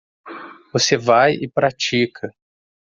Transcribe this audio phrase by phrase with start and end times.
[0.73, 2.33] Você vai e pratica.